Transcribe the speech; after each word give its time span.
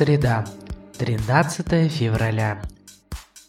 Среда, 0.00 0.46
13 0.96 1.92
февраля. 1.92 2.62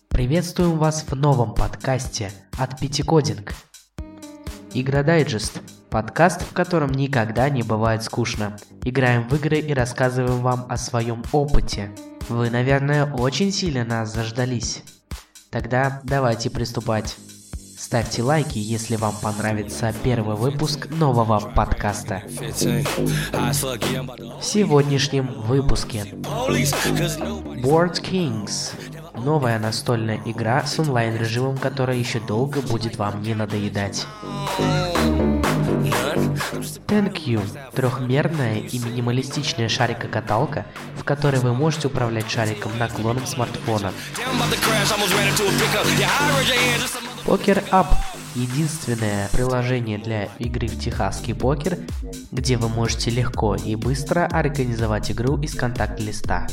Приветствуем 0.09 0.77
вас 0.77 1.05
в 1.07 1.15
новом 1.15 1.55
подкасте 1.55 2.29
от 2.57 2.77
Пятикодинг. 2.77 3.53
Игра 4.73 5.01
Дайджест– 5.01 5.62
подкаст, 5.90 6.41
в 6.41 6.51
котором 6.51 6.91
никогда 6.91 7.47
не 7.47 7.63
бывает 7.63 8.03
скучно. 8.03 8.58
Играем 8.83 9.29
в 9.29 9.35
игры 9.35 9.59
и 9.59 9.73
рассказываем 9.73 10.41
вам 10.41 10.65
о 10.67 10.76
своем 10.76 11.23
опыте. 11.31 11.90
Вы, 12.27 12.49
наверное, 12.49 13.05
очень 13.05 13.54
сильно 13.54 13.86
нас 13.86 14.13
заждались. 14.13 14.83
Тогда 15.51 16.02
давайте 16.04 16.49
приступать. 16.49 17.16
Ставьте 17.81 18.21
лайки, 18.21 18.59
если 18.59 18.95
вам 18.95 19.16
понравится 19.23 19.91
первый 20.03 20.35
выпуск 20.35 20.88
нового 20.91 21.39
подкаста. 21.39 22.22
В 22.27 22.44
сегодняшнем 24.44 25.26
выпуске 25.48 26.02
Board 27.63 27.99
Kings 28.03 28.75
Новая 29.16 29.58
настольная 29.58 30.22
игра 30.25 30.63
с 30.63 30.77
онлайн-режимом, 30.77 31.58
которая 31.58 31.98
еще 31.98 32.20
долго 32.20 32.62
будет 32.62 32.98
вам 32.98 33.23
не 33.23 33.34
надоедать. 33.34 34.05
TenQ– 36.88 37.41
трехмерная 37.75 38.59
и 38.59 38.77
минималистичная 38.77 39.70
шарикокаталка, 39.70 40.67
в 40.98 41.03
которой 41.03 41.39
вы 41.39 41.53
можете 41.55 41.88
управлять 41.88 42.30
шариком 42.30 42.77
наклоном 42.77 43.25
смартфона. 43.25 43.91
Poker 47.31 47.63
Up– 47.71 47.88
единственное 48.35 49.30
приложение 49.30 49.98
для 49.98 50.26
игры 50.38 50.67
в 50.67 50.77
техасский 50.77 51.34
покер, 51.34 51.77
где 52.30 52.58
вы 52.58 52.67
можете 52.67 53.09
легко 53.09 53.56
и 53.56 53.78
быстро 53.78 54.25
организовать 54.25 55.11
игру 55.11 55.39
из 55.39 55.56
контакт-листа. 55.56 56.47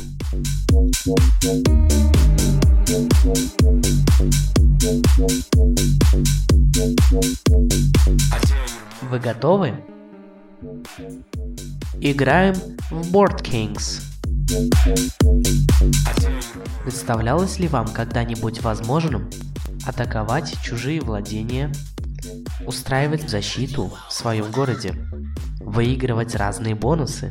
Вы 9.01 9.19
готовы? 9.19 9.73
Играем 11.99 12.55
в 12.89 13.13
Board 13.13 13.43
Kings. 13.43 14.01
Представлялось 16.83 17.59
ли 17.59 17.67
вам 17.67 17.89
когда-нибудь 17.89 18.61
возможным 18.61 19.29
атаковать 19.89 20.55
чужие 20.61 21.01
владения, 21.01 21.71
устраивать 22.65 23.29
защиту 23.29 23.91
в 24.07 24.13
своем 24.13 24.51
городе, 24.51 24.93
выигрывать 25.59 26.35
разные 26.35 26.75
бонусы, 26.75 27.29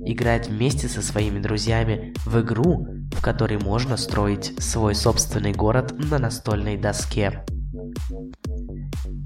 играть 0.00 0.48
вместе 0.48 0.88
со 0.88 1.02
своими 1.02 1.40
друзьями 1.40 2.14
в 2.24 2.40
игру, 2.40 2.86
в 3.12 3.22
которой 3.22 3.58
можно 3.58 3.96
строить 3.96 4.54
свой 4.58 4.94
собственный 4.94 5.52
город 5.52 5.94
на 5.98 6.18
настольной 6.18 6.76
доске? 6.76 7.44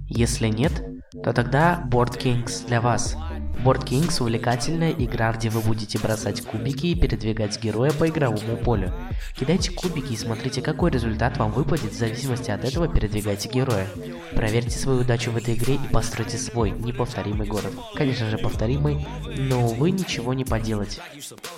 Если 0.06 0.48
нет, 0.48 0.82
то 1.22 1.32
тогда 1.32 1.82
Board 1.90 2.20
Kings 2.20 2.66
для 2.66 2.80
вас– 2.80 3.16
Board 3.64 3.84
Kings– 3.84 4.18
увлекательная 4.22 4.92
игра, 4.92 5.32
где 5.32 5.50
вы 5.50 5.60
будете 5.60 5.98
бросать 5.98 6.42
кубики 6.42 6.86
и 6.86 6.94
передвигать 6.94 7.60
героя 7.60 7.90
по 7.90 8.08
игровому 8.08 8.56
полю. 8.56 8.92
Кидайте 9.36 9.72
кубики 9.72 10.12
и 10.12 10.16
смотрите, 10.16 10.62
какой 10.62 10.92
результат 10.92 11.38
вам 11.38 11.50
выпадет, 11.50 11.92
в 11.92 11.98
зависимости 11.98 12.52
от 12.52 12.64
этого 12.64 12.86
передвигайте 12.86 13.48
героя. 13.48 13.88
Проверьте 14.36 14.78
свою 14.78 15.00
удачу 15.00 15.32
в 15.32 15.36
этой 15.36 15.54
игре 15.54 15.74
и 15.74 15.92
постройте 15.92 16.38
свой 16.38 16.70
неповторимый 16.70 17.48
город. 17.48 17.72
Конечно 17.96 18.30
же 18.30 18.38
повторимый, 18.38 19.04
но 19.36 19.66
вы 19.66 19.90
ничего 19.90 20.34
не 20.34 20.44
поделать. 20.44 21.00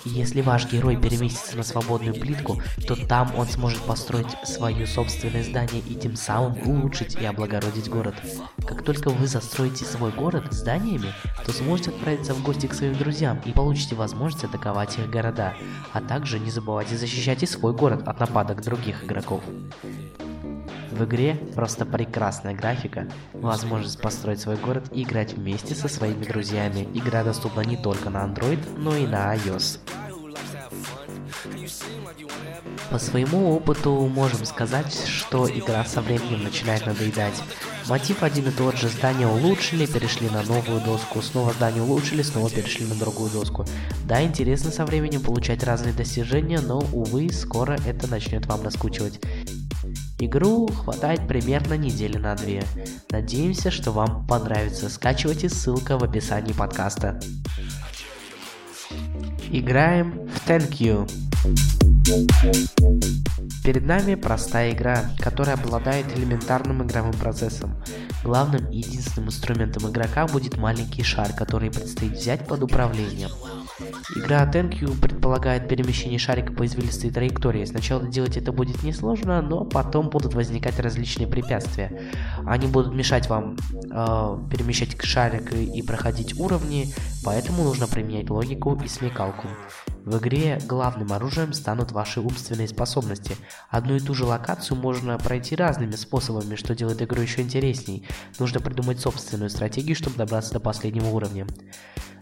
Если 0.03 0.41
ваш 0.41 0.71
герой 0.71 0.97
переместится 0.97 1.55
на 1.55 1.63
свободную 1.63 2.15
плитку, 2.15 2.59
то 2.87 2.95
там 2.95 3.31
он 3.37 3.47
сможет 3.47 3.79
построить 3.81 4.35
свое 4.43 4.87
собственное 4.87 5.43
здание 5.43 5.83
и 5.87 5.93
тем 5.93 6.15
самым 6.15 6.57
улучшить 6.67 7.15
и 7.21 7.25
облагородить 7.25 7.89
город. 7.89 8.15
Как 8.65 8.83
только 8.83 9.09
вы 9.09 9.27
застроите 9.27 9.85
свой 9.85 10.11
город 10.11 10.51
зданиями, 10.51 11.13
то 11.45 11.51
сможете 11.51 11.90
отправиться 11.91 12.33
в 12.33 12.43
гости 12.43 12.67
к 12.67 12.73
своим 12.73 12.95
друзьям 12.95 13.39
и 13.45 13.51
получите 13.51 13.95
возможность 13.95 14.43
атаковать 14.43 14.97
их 14.97 15.09
города, 15.09 15.53
а 15.93 16.01
также 16.01 16.39
не 16.39 16.49
забывайте 16.49 16.97
защищать 16.97 17.43
и 17.43 17.45
свой 17.45 17.73
город 17.73 18.07
от 18.07 18.19
нападок 18.19 18.63
других 18.63 19.03
игроков. 19.03 19.43
В 20.91 21.05
игре 21.05 21.35
просто 21.55 21.85
прекрасная 21.85 22.53
графика, 22.53 23.07
возможность 23.33 24.01
построить 24.01 24.41
свой 24.41 24.57
город 24.57 24.89
и 24.91 25.03
играть 25.03 25.33
вместе 25.33 25.73
со 25.73 25.87
своими 25.87 26.25
друзьями. 26.25 26.87
Игра 26.93 27.23
доступна 27.23 27.61
не 27.61 27.77
только 27.77 28.09
на 28.09 28.25
Android, 28.25 28.59
но 28.77 28.95
и 28.95 29.07
на 29.07 29.35
iOS. 29.35 29.79
По 32.89 32.99
своему 32.99 33.55
опыту 33.55 33.91
можем 34.07 34.45
сказать, 34.45 34.93
что 35.07 35.49
игра 35.49 35.85
со 35.85 36.01
временем 36.01 36.43
начинает 36.43 36.85
надоедать. 36.85 37.41
Мотив 37.87 38.23
один 38.23 38.47
и 38.49 38.51
тот 38.51 38.77
же, 38.77 38.89
здание 38.89 39.27
улучшили, 39.27 39.85
перешли 39.85 40.29
на 40.29 40.43
новую 40.43 40.81
доску, 40.81 41.21
снова 41.21 41.53
здание 41.53 41.81
улучшили, 41.81 42.21
снова 42.21 42.49
перешли 42.49 42.85
на 42.85 42.95
другую 42.95 43.31
доску. 43.31 43.65
Да, 44.05 44.21
интересно 44.21 44.71
со 44.71 44.85
временем 44.85 45.21
получать 45.21 45.63
разные 45.63 45.93
достижения, 45.93 46.59
но, 46.59 46.79
увы, 46.79 47.31
скоро 47.31 47.77
это 47.85 48.07
начнет 48.07 48.45
вам 48.45 48.63
наскучивать. 48.63 49.19
Игру 50.19 50.67
хватает 50.67 51.27
примерно 51.27 51.73
недели 51.73 52.17
на 52.17 52.35
две. 52.35 52.63
Надеемся, 53.09 53.71
что 53.71 53.91
вам 53.91 54.27
понравится. 54.27 54.89
Скачивайте, 54.89 55.49
ссылка 55.49 55.97
в 55.97 56.03
описании 56.03 56.53
подкаста. 56.53 57.19
Играем 59.49 60.29
в 60.29 60.47
Thank 60.47 60.79
You. 60.79 61.30
Перед 63.63 63.85
нами 63.85 64.15
простая 64.15 64.73
игра, 64.73 65.05
которая 65.19 65.55
обладает 65.55 66.05
элементарным 66.15 66.83
игровым 66.83 67.13
процессом. 67.13 67.75
Главным 68.23 68.67
и 68.69 68.77
единственным 68.77 69.29
инструментом 69.29 69.89
игрока 69.89 70.27
будет 70.27 70.57
маленький 70.57 71.03
шар, 71.03 71.33
который 71.33 71.71
предстоит 71.71 72.13
взять 72.13 72.47
под 72.47 72.63
управлением. 72.63 73.29
Игра 74.15 74.45
TenQ 74.45 74.99
предполагает 74.99 75.67
перемещение 75.67 76.19
шарика 76.19 76.53
по 76.53 76.65
извилистой 76.65 77.11
траектории. 77.11 77.65
Сначала 77.65 78.03
делать 78.03 78.37
это 78.37 78.51
будет 78.51 78.83
несложно, 78.83 79.41
но 79.41 79.63
потом 79.63 80.09
будут 80.09 80.33
возникать 80.33 80.79
различные 80.79 81.27
препятствия. 81.27 82.11
Они 82.45 82.67
будут 82.67 82.93
мешать 82.93 83.29
вам 83.29 83.55
э, 83.73 84.37
перемещать 84.51 85.01
шарик 85.01 85.53
и 85.53 85.81
проходить 85.81 86.39
уровни, 86.39 86.93
поэтому 87.23 87.63
нужно 87.63 87.87
применять 87.87 88.29
логику 88.29 88.79
и 88.83 88.87
смекалку. 88.87 89.47
В 90.05 90.17
игре 90.17 90.59
главным 90.65 91.13
оружием 91.13 91.53
станут 91.53 91.91
ваши 91.91 92.21
умственные 92.21 92.67
способности. 92.67 93.37
Одну 93.69 93.95
и 93.95 93.99
ту 93.99 94.13
же 94.13 94.25
локацию 94.25 94.77
можно 94.77 95.17
пройти 95.17 95.55
разными 95.55 95.91
способами, 95.91 96.55
что 96.55 96.75
делает 96.75 97.01
игру 97.01 97.21
еще 97.21 97.41
интересней. 97.41 98.07
Нужно 98.39 98.59
придумать 98.59 98.99
собственную 98.99 99.49
стратегию, 99.51 99.95
чтобы 99.95 100.17
добраться 100.17 100.53
до 100.53 100.59
последнего 100.59 101.07
уровня. 101.07 101.45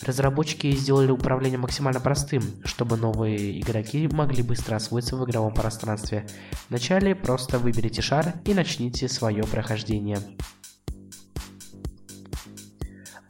Разработчики 0.02 0.72
сделали 0.76 1.12
управление 1.12 1.58
максимально 1.58 2.00
простым, 2.00 2.44
чтобы 2.64 2.98
новые 2.98 3.60
игроки 3.60 4.08
могли 4.08 4.44
быстро 4.44 4.76
освоиться 4.76 5.16
в 5.16 5.26
игровом 5.26 5.54
пространстве. 5.54 6.28
Вначале 6.70 7.16
просто 7.16 7.60
выберите 7.60 8.02
шар 8.02 8.34
и 8.46 8.54
начните 8.54 9.08
свое 9.08 9.44
прохождение. 9.44 10.20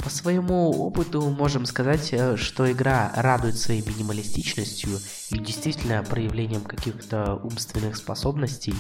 По 0.02 0.10
своему 0.10 0.72
опыту 0.72 1.22
можем 1.30 1.66
сказать, 1.66 2.14
э, 2.14 2.38
что 2.38 2.72
игра 2.72 3.12
радует 3.16 3.58
своей 3.58 3.82
минималистичностью 3.86 4.98
и 5.30 5.38
действительно 5.40 6.04
проявлением 6.04 6.62
каких-то 6.62 7.36
умственных 7.36 7.98
способностей. 7.98 8.74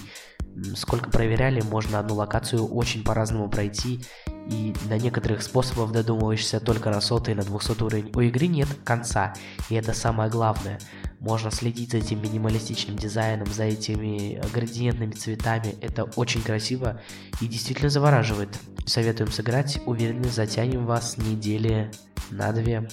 Сколько 0.75 1.09
проверяли, 1.09 1.62
можно 1.62 2.00
одну 2.00 2.16
локацию 2.16 2.66
очень 2.66 3.03
по-разному 3.03 3.50
пройти, 3.50 4.02
и 4.50 4.74
до 4.88 4.98
некоторых 4.98 5.44
способов 5.44 5.92
додумываешься 5.92 6.62
только 6.62 6.89
на 6.89 7.01
сотый 7.01 7.36
на 7.36 7.44
200 7.44 7.83
уровень. 7.83 8.12
У 8.16 8.21
игры 8.21 8.48
нет 8.48 8.69
конца, 8.86 9.33
и 9.69 9.75
это 9.75 9.94
самое 9.94 10.30
главное. 10.30 10.80
Можно 11.19 11.51
следить 11.51 11.92
за 11.92 11.98
этим 11.98 12.21
минималистичным 12.21 12.95
дизайном, 12.95 13.48
за 13.48 13.63
этими 13.63 14.42
градиентными 14.54 15.12
цветами. 15.12 15.75
Это 15.81 16.06
очень 16.16 16.42
красиво 16.42 17.01
и 17.42 17.48
действительно 17.48 17.89
завораживает. 17.89 18.57
Советуем 18.86 19.31
сыграть, 19.31 19.81
уверены, 19.86 20.30
затянем 20.30 20.86
вас 20.86 21.18
недели 21.18 21.92
на 22.31 22.54
две. 22.54 22.88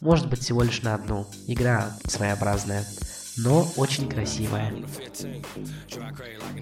Может 0.00 0.30
быть 0.30 0.40
всего 0.40 0.62
лишь 0.62 0.82
на 0.82 0.94
одну. 0.94 1.26
Игра 1.46 1.96
своеобразная 2.06 2.84
но 3.38 3.66
очень 3.76 4.08
красивая. 4.08 4.74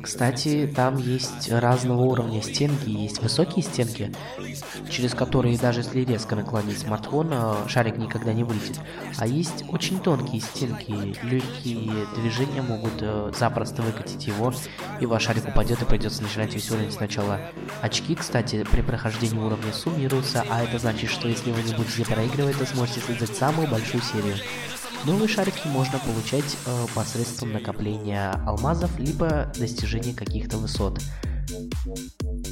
Кстати, 0.02 0.70
там 0.75 0.96
есть 0.99 1.50
разного 1.50 2.02
уровня 2.02 2.43
стенки, 2.43 2.88
есть 2.88 3.23
высокие 3.23 3.62
стенки, 3.62 4.12
через 4.90 5.14
которые 5.14 5.58
даже 5.58 5.81
если 5.81 6.05
резко 6.05 6.37
наклонить 6.37 6.78
смартфон, 6.78 7.31
а, 7.32 7.67
шарик 7.69 7.96
никогда 7.96 8.32
не 8.32 8.44
вылетит. 8.44 8.78
А 9.17 9.26
есть 9.26 9.64
очень 9.69 9.99
тонкие 10.00 10.40
стенки, 10.40 10.93
легкие 11.25 12.06
движения 12.17 12.62
могут 12.62 12.94
э, 13.00 13.32
запросто 13.37 13.82
выкатить 13.82 14.26
его, 14.26 14.52
и 15.00 15.06
ваш 15.06 15.25
шарик 15.25 15.49
упадет 15.49 15.82
и 15.82 15.84
придется 15.84 16.22
начинать 16.22 16.55
весь 16.55 16.70
уровень 16.70 16.93
сначала. 16.93 17.40
Очки, 17.81 18.14
кстати, 18.14 18.64
при 18.70 18.82
прохождении 18.82 19.38
уровня 19.38 19.72
суммируются, 19.72 20.44
а 20.49 20.62
это 20.62 20.79
значит, 20.79 21.11
что 21.11 21.29
если 21.29 21.50
вы 21.50 21.62
не 21.62 21.75
будете 21.75 22.05
проигрывать, 22.05 22.58
то 22.58 22.67
сможете 22.67 23.00
создать 23.00 23.34
самую 23.34 23.69
большую 23.69 24.02
серию. 24.02 24.37
Новые 25.04 25.28
шарики 25.28 25.66
можно 25.66 25.98
получать 25.98 26.56
э, 26.66 26.87
посредством 26.94 27.52
накопления 27.52 28.31
алмазов, 28.46 28.98
либо 28.98 29.52
достижения 29.58 30.14
каких-то 30.14 30.56
высот. 30.56 31.00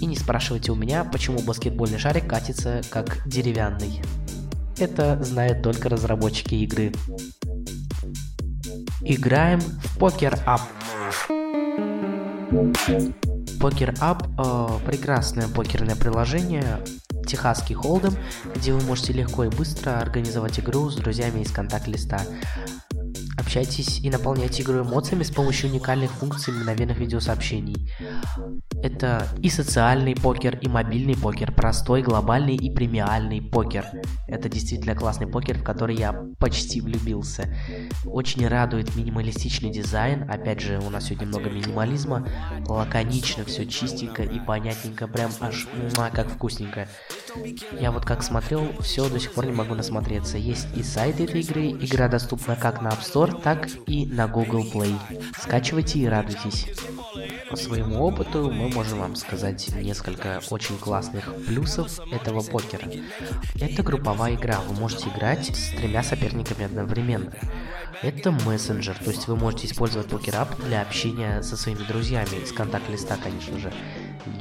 И 0.00 0.06
не 0.06 0.16
спрашивайте 0.16 0.70
у 0.72 0.76
меня, 0.76 1.04
почему 1.04 1.40
баскетбольный 1.40 1.98
шарик 1.98 2.28
катится 2.28 2.82
как 2.90 3.26
деревянный. 3.26 4.02
Это 4.78 5.22
знают 5.22 5.62
только 5.62 5.88
разработчики 5.88 6.54
игры. 6.56 6.92
Играем 9.02 9.60
в 9.60 9.98
покер 9.98 10.38
ап. 10.46 10.62
Покер 13.60 13.94
Ап 14.00 14.26
э, 14.38 14.86
прекрасное 14.86 15.48
покерное 15.48 15.96
приложение, 15.96 16.80
техасский 17.26 17.74
холдем, 17.74 18.14
где 18.54 18.72
вы 18.72 18.80
можете 18.82 19.12
легко 19.12 19.44
и 19.44 19.48
быстро 19.48 19.98
организовать 19.98 20.60
игру 20.60 20.90
с 20.90 20.96
друзьями 20.96 21.40
из 21.40 21.50
контакт-листа. 21.50 22.20
Общайтесь 23.54 24.00
и 24.00 24.10
наполняйте 24.10 24.64
игру 24.64 24.82
эмоциями 24.82 25.22
с 25.22 25.30
помощью 25.30 25.70
уникальных 25.70 26.10
функций 26.10 26.52
мгновенных 26.52 26.98
видеосообщений. 26.98 27.88
Это 28.82 29.28
и 29.38 29.48
социальный 29.48 30.16
покер, 30.16 30.58
и 30.58 30.68
мобильный 30.68 31.16
покер, 31.16 31.52
простой, 31.52 32.02
глобальный 32.02 32.56
и 32.56 32.68
премиальный 32.74 33.40
покер. 33.40 33.86
Это 34.26 34.48
действительно 34.48 34.96
классный 34.96 35.28
покер, 35.28 35.56
в 35.58 35.62
который 35.62 35.94
я 35.94 36.12
почти 36.40 36.80
влюбился. 36.80 37.54
Очень 38.04 38.48
радует 38.48 38.96
минималистичный 38.96 39.70
дизайн, 39.70 40.28
опять 40.28 40.58
же, 40.58 40.80
у 40.84 40.90
нас 40.90 41.04
сегодня 41.04 41.28
много 41.28 41.48
минимализма, 41.48 42.26
лаконично, 42.66 43.44
все 43.44 43.66
чистенько 43.66 44.24
и 44.24 44.40
понятненько, 44.40 45.06
прям 45.06 45.30
аж 45.40 45.68
муа, 45.96 46.10
как 46.10 46.28
вкусненько. 46.28 46.88
Я 47.80 47.92
вот 47.92 48.04
как 48.04 48.24
смотрел, 48.24 48.66
все 48.80 49.08
до 49.08 49.20
сих 49.20 49.32
пор 49.32 49.46
не 49.46 49.52
могу 49.52 49.74
насмотреться. 49.74 50.38
Есть 50.38 50.66
и 50.76 50.82
сайт 50.82 51.20
этой 51.20 51.40
игры, 51.40 51.70
игра 51.70 52.08
доступна 52.08 52.56
как 52.56 52.82
на 52.82 52.88
App 52.88 53.00
Store, 53.00 53.43
так 53.44 53.68
и 53.86 54.06
на 54.06 54.26
Google 54.26 54.64
Play. 54.64 54.96
Скачивайте 55.38 55.98
и 55.98 56.06
радуйтесь. 56.06 56.66
По 57.50 57.56
своему 57.56 58.02
опыту 58.02 58.50
мы 58.50 58.70
можем 58.70 59.00
вам 59.00 59.16
сказать 59.16 59.68
несколько 59.76 60.40
очень 60.50 60.78
классных 60.78 61.30
плюсов 61.46 62.00
этого 62.10 62.42
покера. 62.42 62.90
Это 63.60 63.82
групповая 63.82 64.34
игра, 64.34 64.60
вы 64.66 64.80
можете 64.80 65.10
играть 65.10 65.54
с 65.54 65.76
тремя 65.76 66.02
соперниками 66.02 66.64
одновременно. 66.64 67.34
Это 68.02 68.32
мессенджер, 68.32 68.96
то 68.96 69.10
есть 69.10 69.28
вы 69.28 69.36
можете 69.36 69.66
использовать 69.66 70.08
покер 70.08 70.48
для 70.66 70.80
общения 70.80 71.42
со 71.42 71.58
своими 71.58 71.86
друзьями, 71.86 72.42
из 72.42 72.50
контакт-листа, 72.50 73.18
конечно 73.22 73.58
же. 73.58 73.70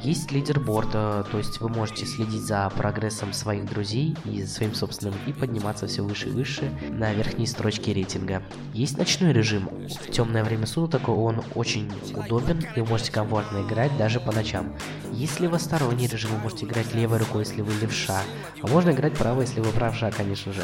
Есть 0.02 0.32
лидерборд, 0.32 0.92
то 0.92 1.26
есть 1.34 1.60
вы 1.60 1.68
можете 1.68 2.06
следить 2.06 2.42
за 2.42 2.70
прогрессом 2.70 3.32
своих 3.32 3.66
друзей 3.66 4.16
и 4.24 4.44
своим 4.44 4.74
собственным 4.74 5.14
и 5.26 5.32
подниматься 5.32 5.86
все 5.86 6.02
выше 6.02 6.28
и 6.28 6.32
выше 6.32 6.70
на 6.90 7.12
верхней 7.12 7.46
строчке 7.46 7.92
рейтинга. 7.92 8.42
Есть 8.72 8.96
ночной 8.96 9.32
режим. 9.32 9.68
В 9.88 10.10
темное 10.10 10.42
время 10.42 10.66
суток 10.66 11.08
он 11.08 11.42
очень 11.54 11.90
удобен 12.14 12.64
и 12.74 12.80
вы 12.80 12.86
можете 12.86 13.12
комфортно 13.12 13.62
играть 13.62 13.96
даже 13.98 14.20
по 14.20 14.32
ночам. 14.32 14.74
Есть 15.12 15.40
левосторонний 15.40 16.06
режим, 16.06 16.30
вы 16.32 16.38
можете 16.38 16.66
играть 16.66 16.94
левой 16.94 17.18
рукой, 17.18 17.44
если 17.44 17.62
вы 17.62 17.72
левша, 17.80 18.20
а 18.62 18.66
можно 18.66 18.90
играть 18.90 19.14
правой, 19.14 19.44
если 19.44 19.60
вы 19.60 19.70
правша, 19.70 20.10
конечно 20.10 20.52
же. 20.52 20.62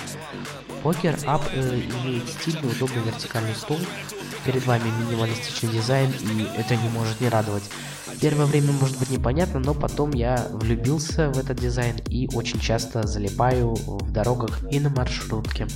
Покер 0.82 1.16
Ап 1.26 1.42
э, 1.52 1.82
имеет 2.02 2.28
стильный, 2.28 2.70
удобный 2.70 3.02
вертикальный 3.02 3.54
стол, 3.54 3.78
перед 4.44 4.66
вами 4.66 4.90
минималистичный 5.02 5.70
дизайн, 5.70 6.10
и 6.10 6.58
это 6.58 6.74
не 6.76 6.88
может 6.88 7.20
не 7.20 7.28
радовать. 7.28 7.70
Первое 8.20 8.46
время 8.46 8.72
может 8.72 8.98
быть 8.98 9.10
непонятно, 9.10 9.60
но 9.60 9.74
потом 9.74 10.12
я 10.12 10.46
влюбился 10.50 11.30
в 11.30 11.38
этот 11.38 11.60
дизайн 11.60 11.96
и 12.08 12.28
очень 12.34 12.60
часто 12.60 13.06
залипаю 13.06 13.74
в 13.74 14.10
дорогах 14.12 14.60
и 14.70 14.80
на 14.80 14.90
маршрутке. 14.90 15.66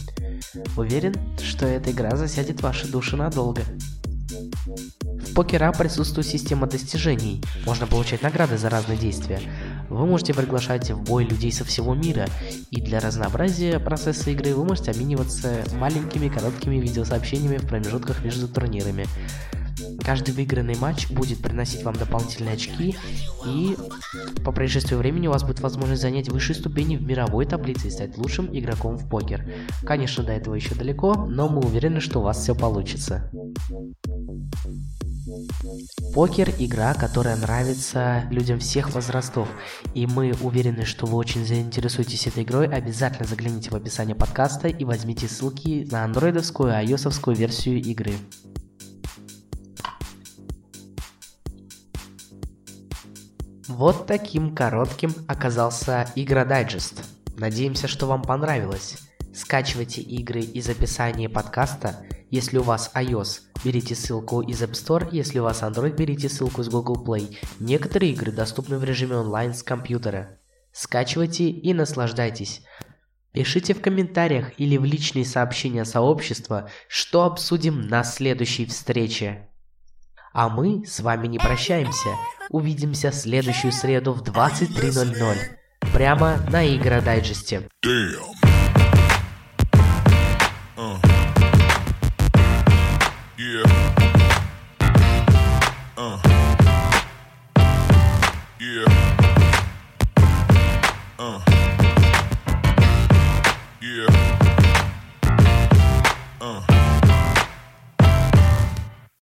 Уверен, 0.77 1.15
что 1.43 1.67
эта 1.67 1.91
игра 1.91 2.17
засядет 2.17 2.63
ваши 2.63 2.89
души 2.89 3.17
надолго. 3.17 3.63
В 5.05 5.35
покера 5.35 5.73
присутствует 5.73 6.27
система 6.27 6.67
достижений. 6.67 7.43
Можно 7.67 7.87
получать 7.87 8.23
награды 8.23 8.57
за 8.57 8.71
разные 8.71 8.97
действия. 8.97 9.41
Вы 9.89 10.07
можете 10.07 10.33
приглашать 10.35 10.91
в 10.91 11.03
бой 11.03 11.25
людей 11.25 11.53
со 11.53 11.65
всего 11.65 11.95
мира, 11.95 12.27
и 12.71 12.81
для 12.81 13.01
разнообразия 13.01 13.79
процесса 13.81 14.31
игры 14.31 14.55
вы 14.55 14.65
можете 14.65 14.91
обмениваться 14.93 15.65
маленькими 15.75 16.29
короткими 16.29 16.77
видеосообщениями 16.77 17.59
в 17.59 17.67
промежутках 17.67 18.25
между 18.25 18.49
турнирами. 18.49 19.07
Каждый 20.05 20.35
выигранный 20.35 20.77
матч 20.77 21.09
будет 21.09 21.39
приносить 21.39 21.83
вам 21.83 21.95
дополнительные 21.95 22.55
очки, 22.55 22.97
и 23.47 23.77
по 24.45 24.53
происшествию 24.53 24.99
времени 24.99 25.29
у 25.29 25.31
вас 25.31 25.43
будет 25.43 25.61
возможность 25.61 26.03
занять 26.03 26.29
высшие 26.29 26.56
ступени 26.56 26.97
в 26.97 27.03
мировой 27.03 27.47
таблице 27.47 27.89
и 27.89 27.91
стать 27.91 28.19
лучшим 28.19 28.49
игроком 28.56 28.97
в 28.97 29.09
покер. 29.09 29.45
Конечно, 29.85 30.23
до 30.23 30.33
этого 30.33 30.55
еще 30.55 30.75
далеко, 30.75 31.15
но 31.15 31.49
мы 31.49 31.61
уверены, 31.61 32.01
что 32.01 32.21
у 32.21 32.23
вас 32.23 32.39
все 32.43 32.55
получится. 32.55 33.31
Покер– 36.15 36.50
игра, 36.59 36.93
которая 36.93 37.37
нравится 37.37 38.25
людям 38.31 38.59
всех 38.59 38.95
возрастов, 38.95 39.49
и 39.95 40.07
мы 40.07 40.35
уверены, 40.43 40.85
что 40.85 41.07
вы 41.07 41.17
очень 41.17 41.47
заинтересуетесь 41.47 42.27
этой 42.27 42.43
игрой. 42.43 42.69
Обязательно 42.69 43.27
загляните 43.27 43.71
в 43.71 43.75
описание 43.75 44.15
подкаста 44.15 44.69
и 44.69 44.85
возьмите 44.85 45.27
ссылки 45.27 45.89
на 45.91 46.05
андроидовскую 46.05 46.71
и 46.73 46.87
ios 46.87 47.35
версию 47.35 47.81
игры. 47.83 48.12
Вот 53.76 54.06
таким 54.06 54.55
коротким 54.55 55.12
оказался 55.26 56.09
Игра 56.15 56.44
Дайджест. 56.44 57.03
Надеемся, 57.37 57.88
что 57.88 58.06
вам 58.06 58.23
понравилось. 58.23 58.99
Скачивайте 59.35 60.00
игры 60.00 60.43
из 60.43 60.69
описания 60.69 61.29
подкаста. 61.29 62.06
Если 62.31 62.59
у 62.59 62.62
вас 62.62 62.93
iOS, 62.94 63.41
берите 63.65 63.97
ссылку 63.97 64.43
из 64.43 64.62
App 64.62 64.75
Store, 64.75 65.09
если 65.11 65.41
у 65.41 65.43
вас 65.43 65.65
Android, 65.65 65.97
берите 65.97 66.29
ссылку 66.29 66.61
из 66.61 66.69
Google 66.69 67.05
Play. 67.05 67.37
Некоторые 67.59 68.12
игры 68.12 68.31
доступны 68.31 68.79
в 68.79 68.85
режиме 68.85 69.17
онлайн 69.17 69.53
с 69.53 69.65
компьютера. 69.65 70.38
Скачивайте 70.71 71.50
и 71.50 71.75
наслаждайтесь. 71.75 72.62
Пишите 73.32 73.75
в 73.75 73.81
комментариях 73.81 74.53
или 74.56 74.76
в 74.76 74.85
личные 74.85 75.25
сообщения 75.25 75.85
сообщества, 75.85 76.71
что 76.87 77.25
обсудим 77.25 77.88
на 77.88 78.05
следующей 78.05 78.67
встрече. 78.67 79.49
А 80.35 80.49
мы 80.49 80.85
с 80.85 80.99
вами 80.99 81.29
не 81.29 81.39
прощаемся. 81.39 82.09
Увидимся 82.51 83.13
в 83.13 83.15
следующую 83.15 83.73
среду 83.73 84.13
в 84.13 84.23
23.00. 84.23 85.37
Прямо 85.93 86.39
на 86.51 86.67
Игра 86.67 87.01
Дайджесте. 87.01 87.69
Damn. 87.85 88.35
Uh. 90.76 91.13